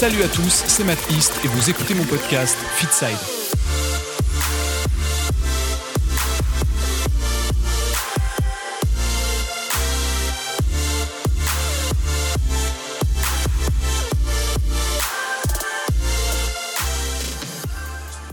[0.00, 3.18] Salut à tous, c'est Matt East et vous écoutez mon podcast Fitside.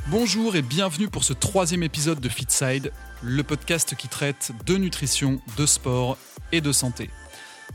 [0.08, 5.42] Bonjour et bienvenue pour ce troisième épisode de Fitside, le podcast qui traite de nutrition,
[5.58, 6.18] de sport
[6.54, 7.10] et de santé.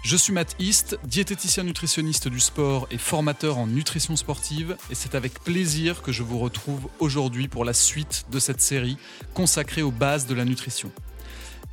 [0.02, 5.14] Je suis Matt East, diététicien nutritionniste du sport et formateur en nutrition sportive, et c'est
[5.14, 8.98] avec plaisir que je vous retrouve aujourd'hui pour la suite de cette série
[9.32, 10.90] consacrée aux bases de la nutrition.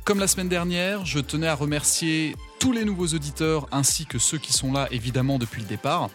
[0.04, 4.38] Comme la semaine dernière, je tenais à remercier tous les nouveaux auditeurs ainsi que ceux
[4.38, 6.08] qui sont là évidemment depuis le départ.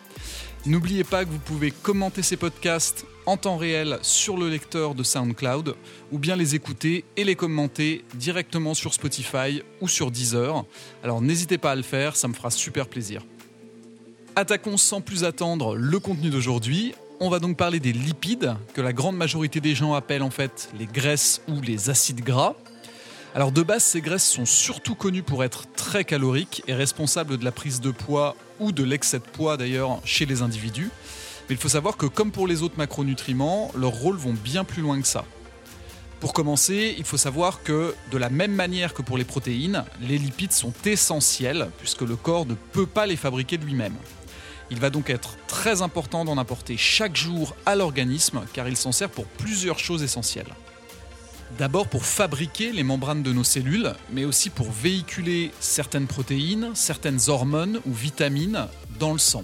[0.68, 5.04] N'oubliez pas que vous pouvez commenter ces podcasts en temps réel sur le lecteur de
[5.04, 5.76] SoundCloud
[6.12, 10.66] ou bien les écouter et les commenter directement sur Spotify ou sur Deezer.
[11.04, 13.22] Alors n'hésitez pas à le faire, ça me fera super plaisir.
[14.36, 16.96] Attaquons sans plus attendre le contenu d'aujourd'hui.
[17.20, 20.70] On va donc parler des lipides, que la grande majorité des gens appellent en fait
[20.79, 22.55] les graisses ou les acides gras.
[23.36, 27.44] Alors de base, ces graisses sont surtout connues pour être très caloriques et responsables de
[27.44, 30.90] la prise de poids ou de l'excès de poids d'ailleurs chez les individus.
[31.50, 34.82] Mais il faut savoir que comme pour les autres macronutriments, leurs rôles vont bien plus
[34.82, 35.26] loin que ça.
[36.22, 40.18] Pour commencer, il faut savoir que de la même manière que pour les protéines, les
[40.18, 43.96] lipides sont essentiels puisque le corps ne peut pas les fabriquer lui-même.
[44.72, 48.94] Il va donc être très important d'en apporter chaque jour à l'organisme car il s'en
[48.94, 50.56] sert pour plusieurs choses essentielles.
[51.57, 57.20] D'abord pour fabriquer les membranes de nos cellules, mais aussi pour véhiculer certaines protéines, certaines
[57.27, 58.68] hormones ou vitamines
[58.99, 59.43] dans le sang.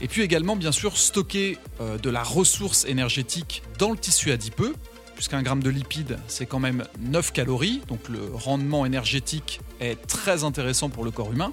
[0.00, 4.74] Et puis également, bien sûr, stocker euh, de la ressource énergétique dans le tissu adipeux,
[5.16, 10.44] puisqu'un gramme de lipides, c'est quand même 9 calories, donc le rendement énergétique est très
[10.44, 11.52] intéressant pour le corps humain.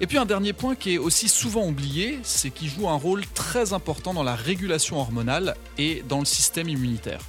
[0.00, 3.24] Et puis un dernier point qui est aussi souvent oublié, c'est qu'il joue un rôle
[3.26, 7.20] très important dans la régulation hormonale et dans le système immunitaire.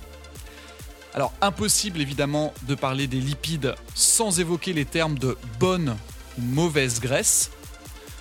[1.16, 5.96] Alors impossible évidemment de parler des lipides sans évoquer les termes de bonne
[6.38, 7.52] ou mauvaise graisse.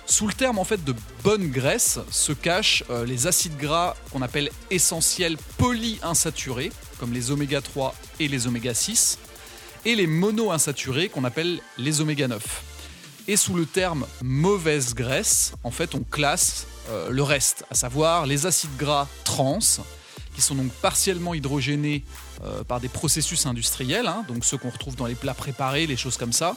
[0.05, 4.21] Sous le terme en fait de bonne graisse se cachent euh, les acides gras qu'on
[4.21, 9.19] appelle essentiels polyinsaturés, comme les oméga 3 et les oméga 6,
[9.83, 12.63] et les monoinsaturés qu'on appelle les oméga 9.
[13.27, 18.25] Et sous le terme mauvaise graisse, en fait on classe euh, le reste, à savoir
[18.25, 19.59] les acides gras trans,
[20.35, 22.03] qui sont donc partiellement hydrogénés
[22.43, 25.97] euh, par des processus industriels, hein, donc ceux qu'on retrouve dans les plats préparés, les
[25.97, 26.53] choses comme ça,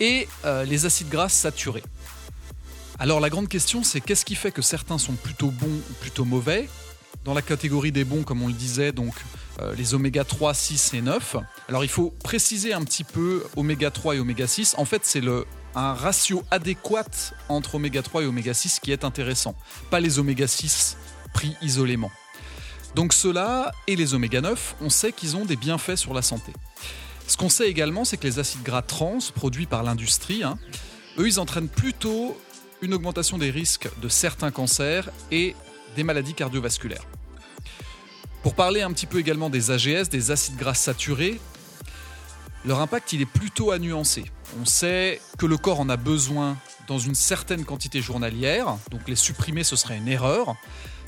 [0.00, 1.84] et euh, les acides gras saturés.
[2.98, 6.24] Alors la grande question, c'est qu'est-ce qui fait que certains sont plutôt bons ou plutôt
[6.24, 6.68] mauvais?
[7.24, 9.14] Dans la catégorie des bons, comme on le disait, donc
[9.60, 11.36] euh, les oméga 3, 6 et 9.
[11.68, 14.74] Alors il faut préciser un petit peu oméga 3 et oméga 6.
[14.78, 15.22] En fait, c'est
[15.74, 17.04] un ratio adéquat
[17.48, 19.54] entre oméga 3 et oméga 6 qui est intéressant,
[19.90, 20.96] pas les oméga 6
[21.34, 22.10] pris isolément.
[22.94, 26.52] Donc ceux-là et les oméga 9, on sait qu'ils ont des bienfaits sur la santé.
[27.26, 30.58] Ce qu'on sait également, c'est que les acides gras trans produits par l'industrie, hein,
[31.18, 32.36] eux, ils entraînent plutôt
[32.82, 35.54] une augmentation des risques de certains cancers et
[35.96, 37.04] des maladies cardiovasculaires.
[38.42, 41.40] Pour parler un petit peu également des AGS, des acides gras saturés,
[42.64, 44.24] leur impact il est plutôt à nuancer.
[44.60, 46.56] On sait que le corps en a besoin
[46.88, 50.56] dans une certaine quantité journalière, donc les supprimer ce serait une erreur.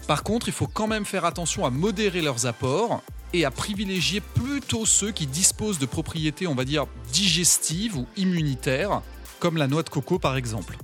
[0.06, 3.02] Par contre, il faut quand même faire attention à modérer leurs apports
[3.32, 9.02] et à privilégier plutôt ceux qui disposent de propriétés, on va dire, digestives ou immunitaires,
[9.38, 10.76] comme la noix de coco par exemple.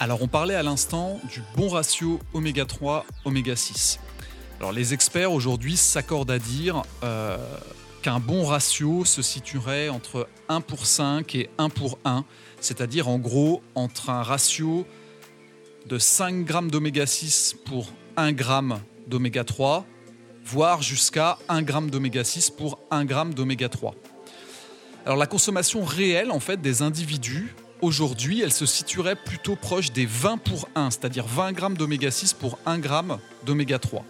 [0.00, 4.00] Alors on parlait à l'instant du bon ratio oméga 3, oméga 6.
[4.58, 7.36] Alors les experts aujourd'hui s'accordent à dire euh,
[8.02, 12.24] qu'un bon ratio se situerait entre 1 pour 5 et 1 pour 1,
[12.60, 14.86] c'est-à-dire en gros entre un ratio
[15.86, 17.86] de 5 grammes d'oméga 6 pour
[18.16, 18.44] 1 g
[19.06, 19.84] d'oméga 3,
[20.44, 23.94] voire jusqu'à 1 g d'oméga 6 pour 1 g d'oméga 3.
[25.04, 30.06] Alors la consommation réelle en fait des individus aujourd'hui, elle se situerait plutôt proche des
[30.06, 32.88] 20 pour 1, c'est-à-dire 20 g d'oméga 6 pour 1 g
[33.44, 34.04] d'oméga 3.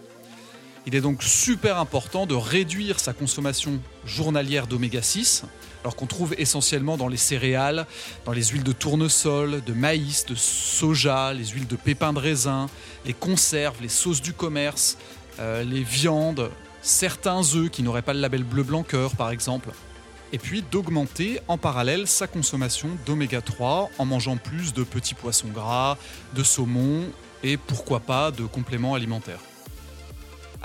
[0.87, 5.43] Il est donc super important de réduire sa consommation journalière d'oméga 6,
[5.81, 7.87] alors qu'on trouve essentiellement dans les céréales,
[8.23, 12.67] dans les huiles de tournesol, de maïs, de soja, les huiles de pépins de raisin,
[13.03, 14.99] les conserves, les sauces du commerce,
[15.39, 16.51] euh, les viandes,
[16.83, 19.69] certains œufs qui n'auraient pas le label bleu blanc cœur par exemple.
[20.33, 25.47] Et puis d'augmenter en parallèle sa consommation d'oméga 3 en mangeant plus de petits poissons
[25.47, 25.97] gras,
[26.35, 27.05] de saumon
[27.41, 29.39] et pourquoi pas de compléments alimentaires.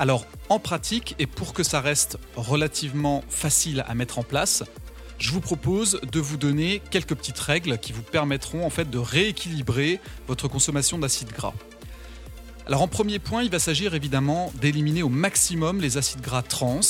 [0.00, 4.64] Alors, en pratique, et pour que ça reste relativement facile à mettre en place,
[5.18, 8.96] je vous propose de vous donner quelques petites règles qui vous permettront en fait de
[8.96, 11.52] rééquilibrer votre consommation d'acides gras.
[12.66, 16.80] Alors en premier point, il va s'agir évidemment d'éliminer au maximum les acides gras trans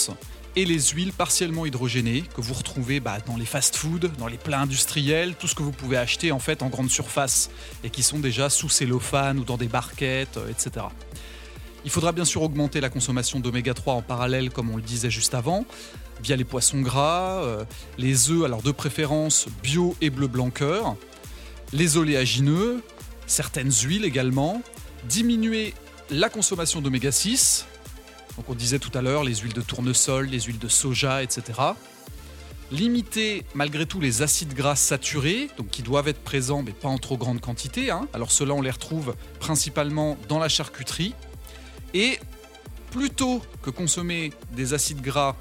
[0.55, 4.61] et les huiles partiellement hydrogénées que vous retrouvez bah, dans les fast-foods, dans les plats
[4.61, 7.51] industriels, tout ce que vous pouvez acheter en fait en grande surface
[7.83, 10.87] et qui sont déjà sous cellophane ou dans des barquettes, euh, etc.
[11.85, 15.11] Il faudra bien sûr augmenter la consommation d'oméga 3 en parallèle, comme on le disait
[15.11, 15.65] juste avant,
[16.23, 17.65] via les poissons gras, euh,
[17.99, 20.51] les œufs, alors de préférence bio et bleu blanc
[21.73, 22.83] les oléagineux,
[23.27, 24.61] certaines huiles également,
[25.09, 25.73] diminuer
[26.11, 27.67] la consommation d'oméga 6,
[28.37, 31.59] donc on disait tout à l'heure les huiles de tournesol, les huiles de soja, etc.
[32.71, 36.99] Limiter malgré tout les acides gras saturés, donc qui doivent être présents mais pas en
[36.99, 37.91] trop grande quantité.
[37.91, 38.09] Hein.
[38.13, 41.15] Alors ceux-là on les retrouve principalement dans la charcuterie.
[41.95, 42.19] Et
[42.91, 45.37] plutôt que consommer des acides gras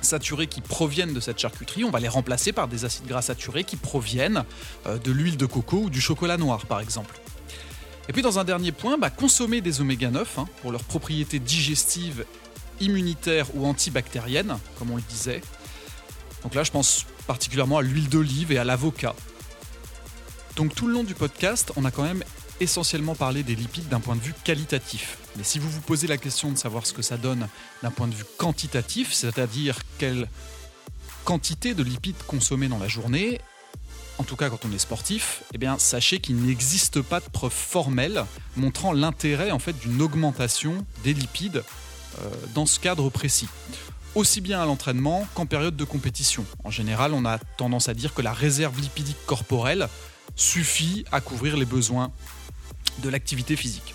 [0.00, 3.64] saturés qui proviennent de cette charcuterie, on va les remplacer par des acides gras saturés
[3.64, 4.44] qui proviennent
[4.86, 7.18] euh, de l'huile de coco ou du chocolat noir par exemple.
[8.08, 11.38] Et puis dans un dernier point, bah, consommer des oméga 9 hein, pour leurs propriétés
[11.38, 12.24] digestives,
[12.80, 15.40] immunitaires ou antibactériennes, comme on le disait.
[16.42, 19.14] Donc là, je pense particulièrement à l'huile d'olive et à l'avocat.
[20.56, 22.24] Donc tout le long du podcast, on a quand même
[22.62, 25.18] essentiellement parlé des lipides d'un point de vue qualitatif.
[25.36, 27.48] Mais si vous vous posez la question de savoir ce que ça donne
[27.82, 30.28] d'un point de vue quantitatif, c'est-à-dire quelle
[31.24, 33.40] quantité de lipides consommer dans la journée,
[34.18, 37.52] en tout cas quand on est sportif, eh bien sachez qu'il n'existe pas de preuve
[37.52, 38.24] formelle
[38.56, 41.64] montrant l'intérêt en fait d'une augmentation des lipides
[42.20, 43.48] euh, dans ce cadre précis.
[44.14, 46.44] Aussi bien à l'entraînement qu'en période de compétition.
[46.64, 49.88] En général, on a tendance à dire que la réserve lipidique corporelle
[50.36, 52.12] suffit à couvrir les besoins
[52.98, 53.94] de l'activité physique.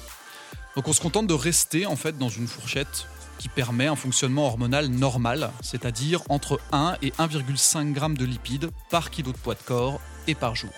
[0.75, 3.07] Donc on se contente de rester en fait dans une fourchette
[3.37, 9.09] qui permet un fonctionnement hormonal normal, c'est-à-dire entre 1 et 1,5 g de lipides par
[9.09, 10.71] kilo de poids de corps et par jour.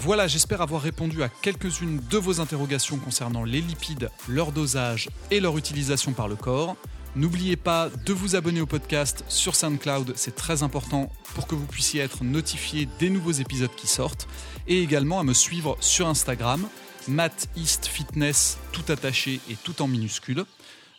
[0.00, 5.40] Voilà, j'espère avoir répondu à quelques-unes de vos interrogations concernant les lipides, leur dosage et
[5.40, 6.74] leur utilisation par le corps.
[7.16, 11.66] N'oubliez pas de vous abonner au podcast sur SoundCloud, c'est très important pour que vous
[11.66, 14.26] puissiez être notifié des nouveaux épisodes qui sortent,
[14.68, 16.66] et également à me suivre sur Instagram,
[17.08, 20.44] Matt East Fitness, tout attaché et tout en minuscule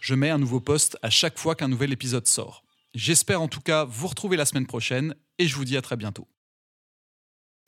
[0.01, 2.63] je mets un nouveau post à chaque fois qu'un nouvel épisode sort.
[2.93, 5.95] J'espère en tout cas vous retrouver la semaine prochaine et je vous dis à très
[5.95, 6.27] bientôt.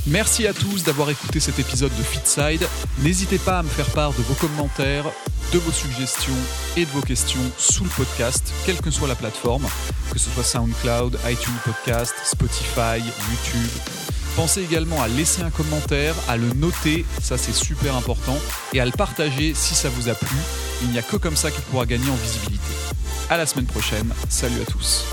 [0.08, 2.68] Merci à tous d'avoir écouté cet épisode de Fitside.
[3.00, 5.06] N'hésitez pas à me faire part de vos commentaires,
[5.54, 6.34] de vos suggestions
[6.76, 9.66] et de vos questions sous le podcast, quelle que soit la plateforme,
[10.12, 14.03] que ce soit SoundCloud, iTunes Podcast, Spotify, YouTube.
[14.36, 18.38] Pensez également à laisser un commentaire, à le noter, ça c'est super important,
[18.74, 20.36] et à le partager si ça vous a plu.
[20.82, 22.64] Il n'y a que comme ça qu'il pourra gagner en visibilité.
[23.30, 25.06] À la semaine prochaine, salut à tous.